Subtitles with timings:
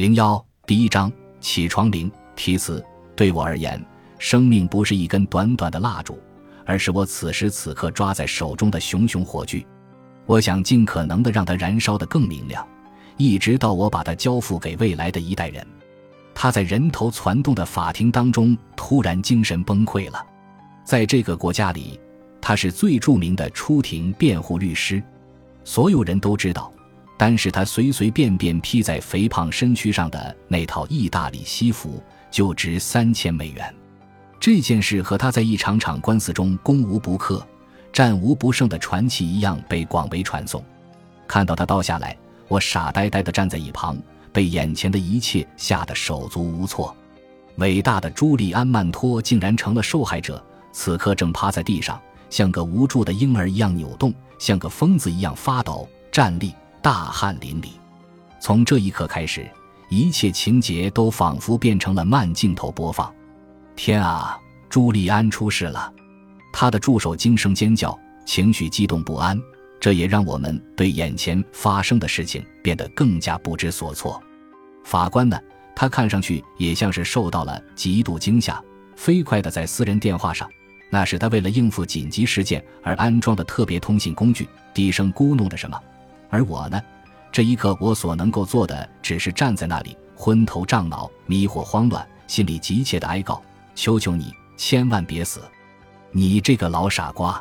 [0.00, 1.12] 零幺第一章
[1.42, 2.82] 起床铃题词。
[3.14, 3.78] 对我而言，
[4.18, 6.18] 生命不是一根短短的蜡烛，
[6.64, 9.62] 而是我此时此刻抓在手中的熊熊火炬。
[10.24, 12.66] 我想尽可能的让它燃烧得更明亮，
[13.18, 15.62] 一直到我把它交付给未来的一代人。
[16.34, 20.26] 他在人头攒动的法庭当中突然精神崩溃了。
[20.82, 22.00] 在这个国家里，
[22.40, 25.02] 他是最著名的出庭辩护律师，
[25.62, 26.72] 所有人都知道。
[27.20, 33.74] 单是他随随便便披在肥胖身躯上的那套意大利西服就值三千美元。
[34.40, 37.46] 这件事和他在一场场官司中攻无不克、
[37.92, 40.64] 战无不胜的传奇一样被广为传颂。
[41.28, 42.16] 看到他倒下来，
[42.48, 43.98] 我傻呆呆地站在一旁，
[44.32, 46.96] 被眼前的一切吓得手足无措。
[47.56, 50.42] 伟大的朱利安·曼托竟然成了受害者，
[50.72, 52.00] 此刻正趴在地上，
[52.30, 56.54] 像个无助的婴儿一样扭动，像个疯子一样发抖、站立。
[56.82, 57.68] 大汗淋漓。
[58.40, 59.48] 从这一刻开始，
[59.88, 63.12] 一切情节都仿佛变成了慢镜头播放。
[63.76, 65.92] 天啊，朱利安出事了！
[66.52, 69.40] 他的助手惊声尖叫，情绪激动不安。
[69.78, 74.22] 这也让我们对眼前发生的事情变得更加不知所措。
[74.84, 75.38] 法官呢？
[75.74, 78.62] 他看上去也像是受到了极度惊吓，
[78.96, 80.46] 飞快地在私人电话上，
[80.90, 85.80] 那是他为了应付紧急事件而安装的特别通信工具，低声咕哝着什么。
[86.30, 86.80] 而我呢？
[87.32, 93.40] 这一刻，我所能够做的只是站在那里，昏头胀脑、迷惑慌乱，心里急切的哀告
[93.74, 95.40] ：“求求你，千万别死！
[96.10, 97.40] 你这个老傻瓜！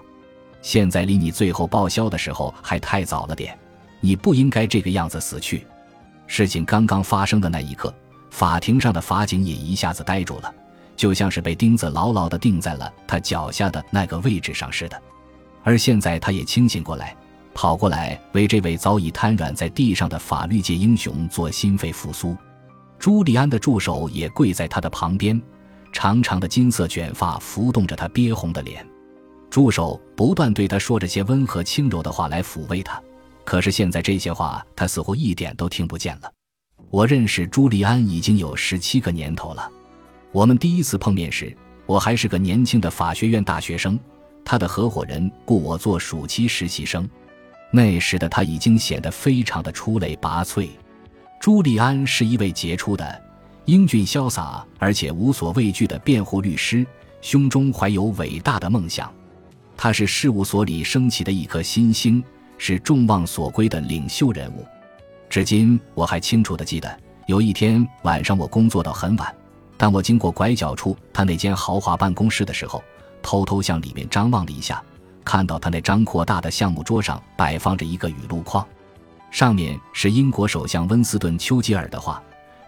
[0.61, 3.57] 现在离你最后报销的时候还太早了点，
[3.99, 5.65] 你不应该这个样子死去。”
[6.27, 7.91] 事情刚刚发生的那一刻，
[8.29, 10.53] 法庭上的法警也一下子呆住了，
[10.95, 15.01] 就像是被钉子牢牢地钉在了他脚下的那个位置上似的。
[15.63, 17.15] 而现在，他也清醒过来。
[17.53, 22.35] 跑过来为这位早已瘫软在地上的法律界英雄做心肺复苏。
[22.97, 25.41] 朱利安的助手也跪在他的旁边，
[25.91, 28.85] 长长的金色卷发浮动着他憋红的脸。
[29.49, 33.01] 助手不断对他说着些温和轻柔的话来抚慰他，
[33.43, 36.31] 可是现在这些话他似乎一点都听不见了。
[36.91, 39.69] 我认识朱利安已经有十七个年头了。
[40.31, 41.55] 我们第一次碰面时，
[41.85, 43.99] 我还是个年轻的法学院大学生，
[44.45, 47.09] 他的合伙人雇我做暑期实习生。
[47.71, 50.69] 那时的他已经显得非常的出类拔萃。
[51.39, 53.21] 朱利安是一位杰出的、
[53.65, 56.85] 英俊潇洒而且无所畏惧的辩护律师，
[57.21, 59.11] 胸中怀有伟大的梦想。
[59.77, 62.21] 他是事务所里升起的一颗新星，
[62.57, 64.65] 是众望所归的领袖人物。
[65.29, 69.33] 至今我还清楚地记得，有一天晚上我工作到很晚，
[69.77, 72.83] 当我经过拐角处他那间豪华办公室的时候，
[73.21, 74.83] 偷偷向里面张望了一下。
[75.23, 78.65] 看到他那张扩大的项目桌上摆放着一个语录框，
[79.31, 82.21] 上面是英国首相温斯顿·丘吉尔的话。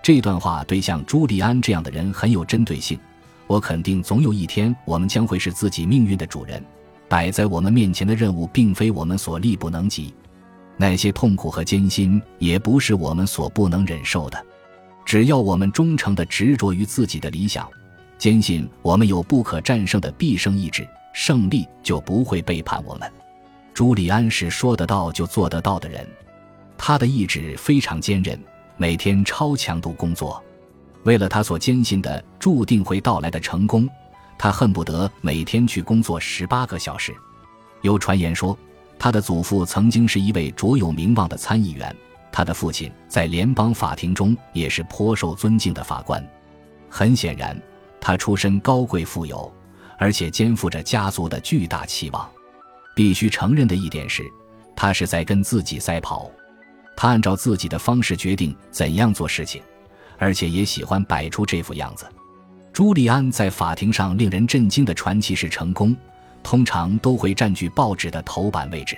[0.04, 3.00] 这段话对像朱利安这样的人很有针对性。
[3.48, 6.64] 我肯定总有一天我们将会是自己命运的主人。
[7.10, 10.14] 摆在我们面前的任务并非我们所力不能及，
[10.78, 14.46] 那些痛苦和艰辛也不是我们所不能忍受的。
[15.04, 17.70] 只要我们忠诚地执着于自己的理想，
[18.18, 20.88] 坚信我们有不可战胜的毕生意志。
[21.14, 23.12] 胜利就不会背叛我们。
[23.74, 26.08] 朱利安是说得到就做得到的人，
[26.78, 28.40] 他的意志非常坚韧，
[28.78, 30.44] 每天超强度工作，
[31.04, 33.90] 为了他所坚信的注定会到来的成功，
[34.38, 37.16] 他恨不得每天去工作十八个小时。
[37.82, 38.58] 有传言说，
[39.00, 41.96] 他的祖父曾经是一位卓有名望的参议员，
[42.32, 46.24] 他的父亲在联邦法庭中也是颇受尊敬的法官。
[46.90, 47.60] 很显然，
[48.00, 49.52] 他出身高贵富有。
[50.02, 52.28] 而且肩负着家族的巨大期望，
[52.96, 54.24] 必须承认的一点是，
[54.76, 56.28] 他是在跟自己赛跑。
[56.98, 59.62] 他按照自己的方式决定怎样做事情，
[60.18, 62.08] 而且也喜欢摆出这副样子。
[62.74, 65.96] 朱利安在法庭上令人震惊的传奇式成功，
[66.42, 68.98] 通常都会占据报纸的头版位置。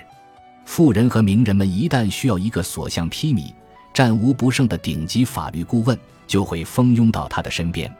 [0.64, 3.52] 富人和名人们一旦需要一个所向披靡、
[3.92, 7.94] 战无不胜的顶级法律顾问，就会蜂拥到他的身边。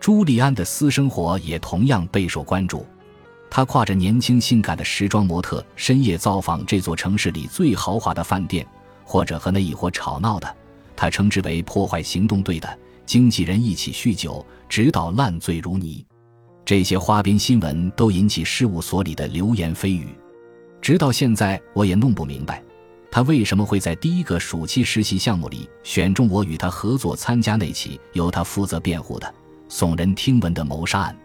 [0.00, 2.86] 朱利安的私生活也同样备受关注，
[3.50, 8.66] 他挎着年轻性感的时装模特，深夜造访这座城市里最豪华的饭店，
[9.04, 10.56] 或者和那一伙吵闹的，
[10.96, 16.04] 他称之为“破坏行动队”的经纪人一起酗酒，直到烂醉如泥。
[16.64, 20.08] 这些花边新闻都引起事务所里的流言蜚语，
[20.80, 22.62] 直到现在我也弄不明白，
[23.10, 29.34] 他为什么会在第一个暑期实习项目里选中我与他合作参加那起由他负责辩护的。
[29.68, 31.16] 耸人听闻的谋杀案，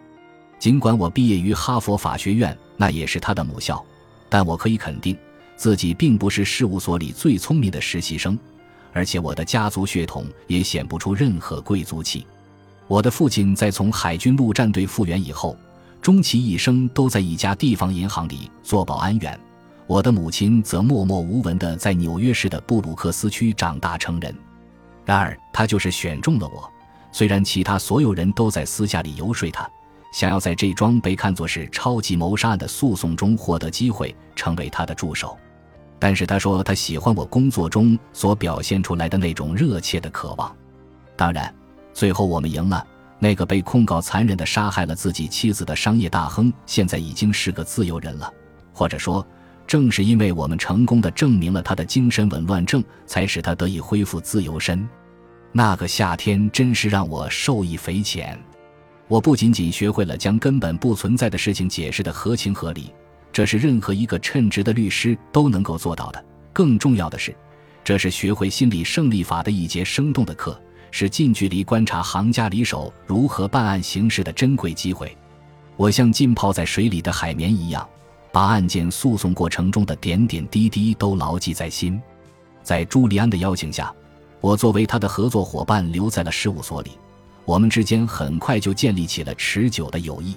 [0.58, 3.84] 尽管我毕业于哈佛法学院，那也是他的母校，
[4.28, 5.16] 但我可以肯定，
[5.56, 8.38] 自己并不是事务所里最聪明的实习生，
[8.92, 12.26] 而且我的家族血统也显不出任何贵族气。
[12.86, 15.56] 我的父亲在从海军陆战队复员以后，
[16.02, 19.40] 终其一生都在一家地方银行里做保安员。
[19.86, 24.34] 我的母亲则默默无闻地在纽约市的布鲁克斯区长大成人。
[25.04, 26.70] 然而，他就是选中了我。
[27.14, 29.70] 虽然其他所有人都在私下里游说他，
[30.12, 35.38] 想要在这桩被看作是超级谋杀案的诉讼中获得机会，成为他的助手。
[36.00, 40.52] 但是他说他喜欢我工作中所表现出来的那种热切的渴望。
[41.14, 41.54] 当然，
[41.92, 42.84] 最后我们赢了。
[43.20, 48.28] 那个被控告残忍地杀害了自己妻子的商业大亨，现在已经是个自由人了。
[48.72, 49.24] 或者说，
[49.68, 54.86] 正是因为我们成功地证明了他的精神紊乱症，才使他得以恢复自由身。
[55.56, 58.36] 那个夏天真是让我受益匪浅。
[59.06, 62.92] 我不仅仅学会了将根本不存在的事情解释的合情合理。
[63.32, 66.24] 这是任何一个称职的律师都能够做到的。
[66.52, 67.32] 更重要的是，
[67.84, 70.60] 这是学会心理胜利法的一节生动的课，
[70.90, 75.16] 是近距离观察行家里手如何办案行事的珍贵机会。
[75.76, 77.88] 我像浸泡在水里的海绵一样，
[78.32, 82.00] 把案件诉讼过程中的点点滴滴都牢记在心。
[82.64, 83.94] 在朱利安的邀请下，
[84.44, 86.98] 我作为他的合作伙伴留在了事务所里。
[87.46, 90.36] 我们之间很快就建立起了持久的友谊。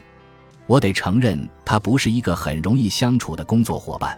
[0.66, 4.18] 我得承认，他不是一个很容易相处的工作伙伴。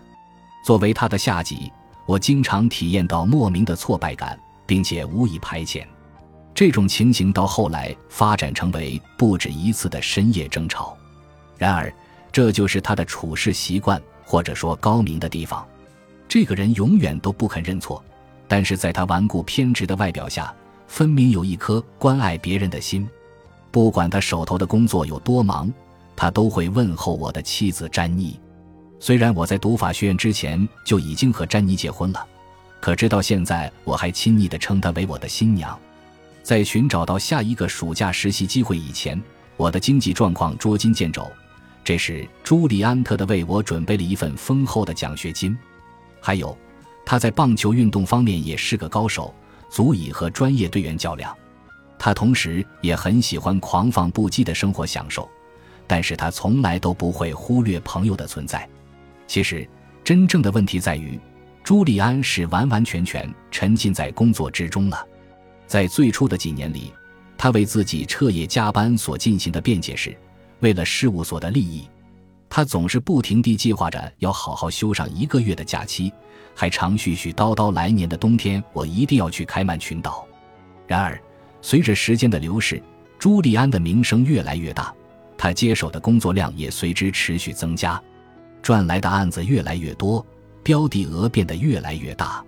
[0.63, 1.71] 作为他的下级，
[2.05, 5.83] 我经常体验到莫名的挫败感，并且无以排遣。
[6.53, 10.95] 这种情形到后来发展成为不止一次的深夜争吵。
[11.57, 11.91] 然而，
[12.31, 15.67] 这就是他的处事习惯，或者说高明的地方。
[16.27, 18.03] 这个人永远都不肯认错，
[18.49, 20.53] 但是在他顽固偏执的外表下，
[20.87, 23.07] 分明有一颗关爱别人的心。
[23.71, 25.71] 不管他手头的工作有多忙。
[26.21, 28.37] 他都会问候我的妻子詹妮。
[28.99, 32.27] 虽然我在读法学院之前就已经和詹妮结婚了，
[32.81, 35.79] 可直到现在我还亲昵地称她为我的新娘。
[36.43, 39.17] 在寻找到下一个暑假实习机会以前，
[39.55, 41.25] 我的经济状况捉襟见肘。
[41.85, 45.57] 这时，朱利安特的为我准备了一份丰厚的奖学金，
[46.19, 46.57] 还有
[47.09, 49.33] 他在棒球运动方面也是个高手，
[49.67, 51.35] 足以和专业队员较量。
[51.97, 55.27] 他同时也很喜欢狂放不羁的生活享受。
[55.87, 58.69] 但是他从来都不会忽略朋友的存在。
[59.25, 59.67] 其实，
[60.03, 61.19] 真正的问题在于，
[61.63, 65.03] 朱利安是完完全全沉浸在工作之中了。
[65.65, 66.93] 在最初的几年里，
[67.35, 70.15] 他为自己彻夜加班所进行的辩解是，
[70.59, 71.89] 为了事务所的利益。
[72.49, 76.11] 他总是不停地计划着要好好休上一个月的假期，
[76.55, 80.27] 还常絮絮叨叨：来年的冬天我一定要去开曼群岛。
[80.87, 81.21] 然而，
[81.61, 82.81] 随着时间的流逝，
[83.19, 84.93] 朱利安的名声越来越大。
[85.37, 88.01] 他接手的工作量也随之持续增加，
[88.61, 90.25] 赚来的案子越来越多，
[90.63, 92.43] 标的额变得越来越大。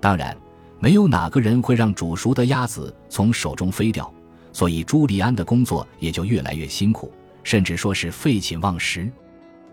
[0.00, 0.36] 当然，
[0.78, 4.10] 没有哪个人会让煮熟的鸭子从手中飞掉，
[4.52, 7.12] 所以朱利安的工作也就越来越辛苦，
[7.42, 9.10] 甚至说是废寝忘食。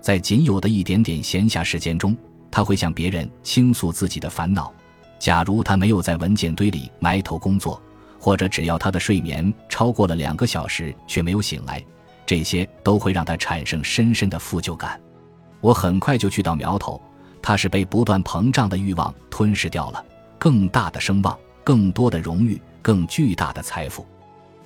[0.02, 2.16] 在仅有的一点点闲暇时间中，
[2.50, 4.74] 他会向别人倾诉自己的烦恼。
[5.20, 7.82] 假如他没有在文件堆里埋头工作，
[8.18, 11.84] 或者只要他的睡眠超过了两个小时却没有醒来。
[12.26, 15.00] 这些都会让他产生深深的负疚感。
[15.62, 17.02] 我很快就去到苗头，
[17.42, 20.06] 他是被不断膨胀的欲望吞噬掉了。
[20.38, 24.06] 更大的声望，更多的荣誉，更巨大的财富，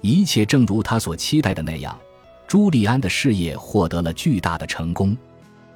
[0.01, 1.97] 一切正如他所期待的那样。
[2.47, 5.17] 朱利安的事业获得了巨大的成功，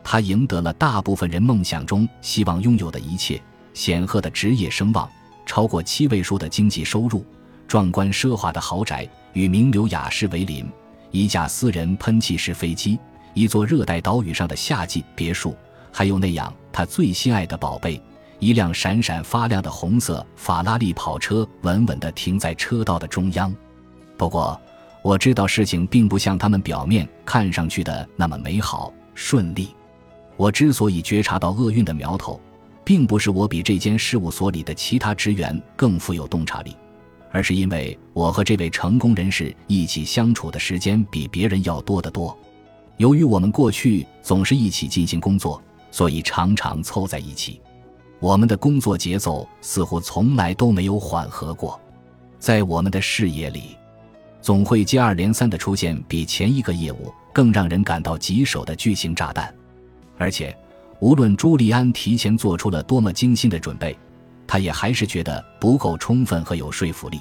[0.04, 3.42] 他赢得了大部分人梦想中希望拥有的一切：
[3.74, 5.10] 显赫的职业声望，
[5.46, 7.26] 超过七位数的经济收入，
[7.68, 10.70] 壮观奢华的豪宅，与名流雅士为邻。
[11.10, 13.00] 一架私人喷气式飞机，
[13.34, 15.56] 一座热带岛屿上的夏季别墅，
[15.92, 18.00] 还有那样他最心爱的宝贝——
[18.40, 23.56] 一辆闪闪发亮的红色法拉利跑车，稳稳地停在车道的中央。
[24.18, 24.60] 不过，
[25.08, 29.70] 我知道事情并不像他们表面看上去的那么美好顺利。
[30.36, 32.38] 我之所以觉察到厄运的苗头，
[32.84, 36.76] 并不是我比这间事务所里的其他职员更富有洞察力。
[37.32, 42.38] 而是因为我和这位成功人士一起相处的时间比别人要多得多。
[42.98, 47.62] 由于我们过去总是一起进行工作，所以常常凑在一起。
[48.20, 51.80] 我们的工作节奏似乎从来都没有缓和过。
[52.40, 53.78] 在我们的视野里，
[54.42, 59.54] 总会接二连三地出现比前一个业务更让人感到棘手的巨型炸弹。
[60.18, 60.56] 而且，
[61.00, 63.98] 无论朱利安提前做出了多么精心的准备。
[64.50, 67.20] 他也还是觉得不够充分和有说服力。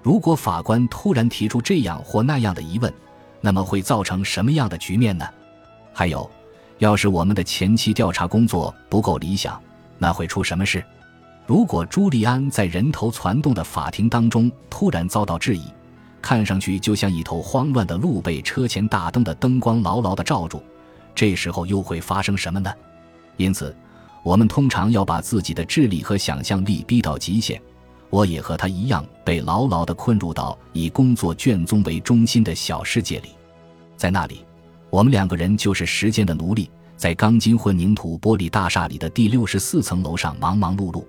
[0.00, 2.94] 如果法官突然提出这样或那样的疑问，
[3.40, 5.28] 那么会造成什么样的局面呢？
[5.92, 6.30] 还有，
[6.78, 9.60] 要是我们的前期调查工作不够理想，
[9.98, 10.84] 那会出什么事？
[11.48, 15.64] 如果朱利安在人头攒动的法庭当中突然遭到质疑，
[16.22, 20.62] 看上去就像一头慌乱的鹿被车前大灯的灯光牢牢地罩住，
[21.14, 22.72] 这时候又会发生什么呢？
[23.36, 23.76] 因此，
[24.22, 27.60] 我们通常要把自己的智力和想象力逼到极限。
[28.08, 33.30] 我也和他一样，被牢牢地困入到以工作卷宗为中心的小世界里，
[33.96, 34.44] 在那里，
[34.90, 41.04] 我们两个人就是时间的奴隶，在钢筋混凝土玻璃大厦里的第六十四层楼上忙忙碌碌，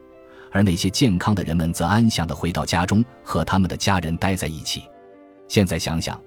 [0.49, 4.83] 而那些健康的人们则安详地回到家中，和他们的家人待在一起。
[5.47, 6.19] 现在想想，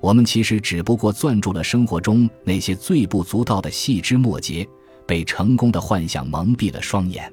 [0.00, 4.66] 我们其实只不过攥住了生活中那些最不足道的细枝末节，
[5.06, 7.32] 被成功的幻想蒙蔽了双眼。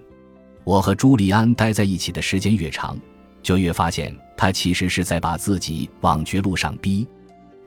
[0.63, 2.98] 我和朱利安待在一起的时间越长，
[3.44, 7.08] 就越发现他其实是在把自己往绝路上逼，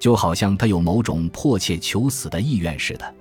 [0.01, 3.15] 就好像他有某种迫切求死的意愿似的。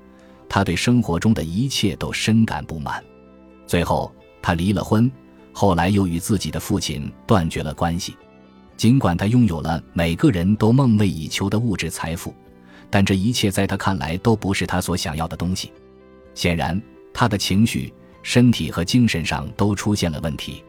[0.50, 3.04] 他对生活中的一切都深感不满。
[3.68, 4.12] 最后，
[4.42, 5.12] 他离了婚，
[5.51, 8.16] 后来又与自己的父亲断绝了关系。
[8.77, 12.34] 尽管他拥有了每个人都梦寐以求的物质财富，
[12.91, 15.72] 但这一切在他看来都不是他所想要的东西。
[16.36, 16.79] 显然，
[17.12, 17.91] 他的情绪、
[18.22, 20.63] 身体和精神上都出现了问题。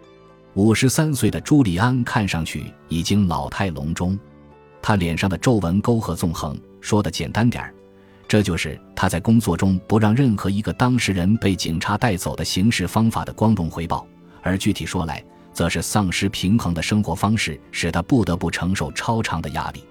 [0.55, 4.19] 五十三岁的朱利安看上去已经老态龙钟，
[4.81, 6.59] 他脸上的皱纹沟壑纵横。
[6.81, 7.75] 说的简单点儿，
[8.27, 14.07] 这就是他在工作中不让任何一个当事人被警察带走的行事方法的光荣回报。
[14.43, 15.23] 而具体说来，
[15.59, 19.83] 则是丧失平衡的生活方式，使他不得不承受超长的压力。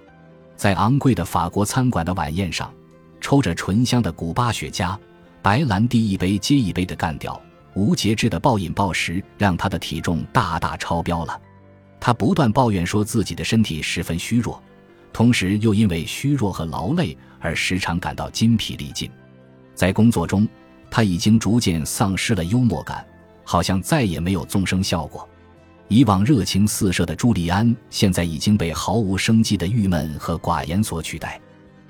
[0.56, 2.72] 在昂贵的法国餐馆的晚宴上，
[3.20, 4.96] 抽着醇香的古巴雪茄，
[5.42, 7.38] 白兰地一杯接一杯的干掉，
[7.74, 11.38] 无节制的暴饮暴食，让他的体重大大超标了。
[12.00, 14.62] 他不断抱怨说自己的身体十分虚弱，
[15.12, 19.10] 同时又因为虚弱和劳累而时常感到筋疲力尽。
[19.74, 20.48] 在工作中，
[20.90, 23.06] 他已经逐渐丧失了幽默感，
[23.44, 25.27] 好像再也没有纵声笑过。
[25.88, 31.40] 以往热情四射的朱利安，现在已经被毫无生机的郁闷和寡言所取代。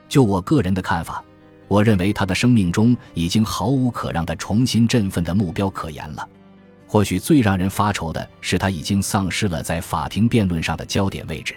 [0.08, 1.22] 就我个人的看法，
[1.66, 6.26] 我认为他的生命中已经毫无可让他重新振奋的目标可言了。
[6.86, 11.56] 或许最让人发愁的是，他已经丧失了在法庭辩论上的焦点位置。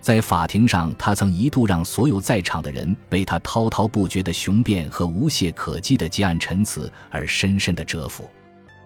[0.00, 8.28] 在法庭上，他曾一度让所有在场的人为他滔滔不绝的雄辩和无懈可击的结案陈词而深深的折服，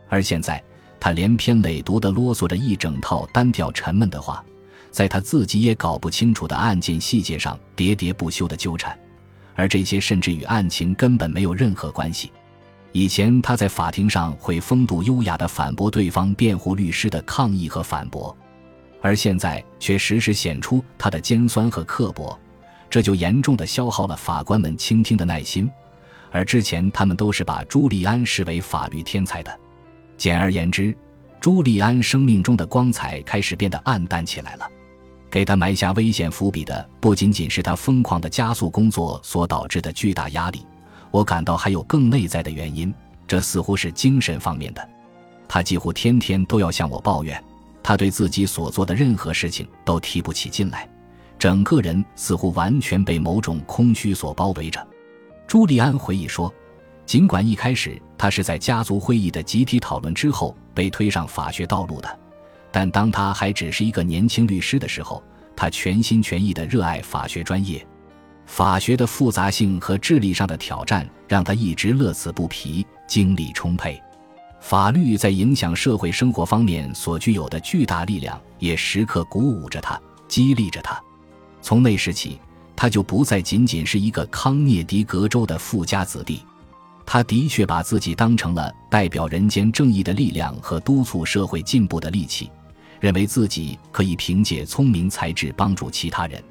[0.09, 0.63] 而现在。
[1.03, 4.41] 他连篇累牍地啰嗦着一整套单调沉闷的话，
[4.93, 8.97] 在他自己也搞不清楚的案件细节上喋喋不休地纠缠，
[9.57, 12.31] 而这些甚至与案情根本没有任何关系。
[12.93, 18.37] 以前他在法庭上会风度优雅地反驳对方辩护律师的抗议和反驳，
[19.01, 22.39] 而现在却时时显出他的尖酸和刻薄，
[22.89, 25.69] 这就严重地消耗了法官们倾听的耐心。
[26.31, 29.59] 而之前他们都是把朱利安视为法律天才的。
[30.17, 30.97] 简而言之，
[31.41, 34.69] 朱利安生命中的光彩开始变得暗淡起来了。
[35.31, 40.65] 给他埋下危险伏笔的不仅仅是他疯狂的加速工作所导致的巨大压力，
[41.11, 42.95] 我感到还有更内在的原因，
[43.27, 44.89] 这似乎是精神方面的。
[45.49, 47.43] 他几乎天天都要向我抱怨，
[47.83, 50.89] 他对自己所做的任何事情都提不起劲来，
[51.39, 54.87] 整个人似乎完全被某种空虚所包围着。
[55.47, 56.53] 朱利安回忆说。
[57.05, 62.21] 尽管一开始他是在家族会议的集体讨论之后被推上法学道路的，
[62.71, 65.21] 但当他还只是一个年轻律师的时候，
[65.57, 67.85] 他全心全意地热爱法学专业。
[68.47, 74.01] 法学的复杂性和智力上的挑战让他一直乐此不疲，精力充沛。
[74.61, 80.97] 法律在影响社会生活方面所具有的巨大力量也时刻鼓舞着他，激励着他。
[81.61, 82.39] 从那时起，
[82.77, 86.41] 他就不再仅仅是一个康涅狄格州的富家子弟。
[87.05, 92.51] 他的确把自己当成了代表人间正义的力量和督促社会进步的利器，
[93.01, 96.43] 认为自己可以凭借聪明才智帮助其他人。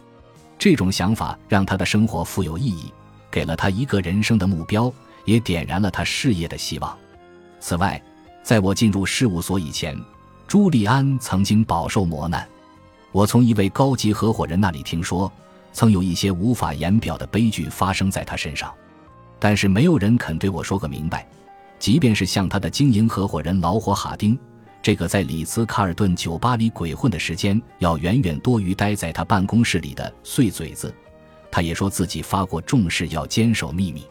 [0.59, 2.93] 这种想法让他的生活富有意义，
[3.31, 4.93] 给了他一个人生的目标，
[5.25, 6.95] 也点燃了他事业的希望。
[7.59, 7.99] 此外，
[8.43, 9.99] 在我进入事务所以前，
[10.47, 12.47] 朱利安曾经饱受磨难。
[13.11, 15.31] 我从一位高级合伙人那里听说，
[15.73, 18.71] 曾有一些无法言表的悲剧发生在他身上。
[19.43, 21.27] 但是没有人肯对我说个明白，
[21.79, 24.37] 即便是像他的经营合伙人劳伙哈丁，
[24.83, 30.93] 这个在里兹卡尔顿酒吧里鬼混的时间要远远多于待在他办公室里的碎嘴子，
[31.49, 34.03] 他也说自己发过重誓要坚守秘密。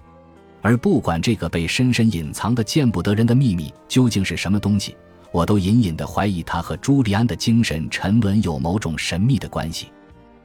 [0.63, 4.97] 而不管这个被深深隐藏的见不得人的秘密究竟是什么东西，
[5.31, 9.93] 我都隐隐的怀疑他和朱利安的精神沉沦有某种神秘的关系。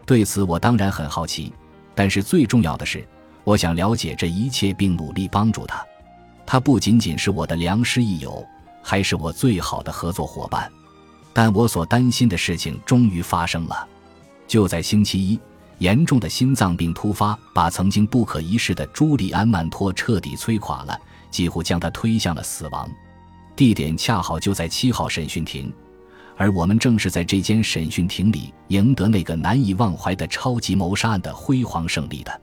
[0.05, 1.51] 对此我当然很好奇，
[1.95, 3.03] 但是最重要的是。
[3.45, 5.81] 我想了解这一切，并努力帮助他。
[6.45, 8.45] 他不仅仅是我的良师益友，
[8.83, 10.69] 还是我最好的合作伙伴。
[11.31, 13.87] 但我所担心的事情终于发生了。
[14.47, 15.39] 就在星期一，
[15.79, 20.99] 严重的心脏病突发，把曾经不可一世的朱利安·曼托彻底摧垮了，
[21.29, 22.89] 几乎将他推向了死亡。
[23.55, 25.71] 地点恰好就在七号审讯庭，
[26.37, 32.41] 而我们正是在这间审讯庭里赢得那个难以忘怀的超级谋杀案的辉煌胜利的。